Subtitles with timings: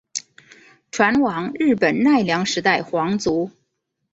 [0.89, 3.51] 船王日本奈良时代皇族。